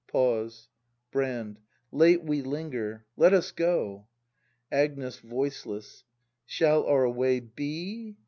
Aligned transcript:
[Pause. 0.07 0.67
Brand. 1.11 1.59
Late 1.91 2.23
we 2.23 2.41
linger; 2.41 3.05
let 3.17 3.35
us 3.35 3.51
go. 3.51 4.07
Agnes. 4.71 5.19
[Voiceless.] 5.19 6.05
Shall 6.47 6.85
our 6.87 7.07
way 7.07 7.39
be 7.39 8.17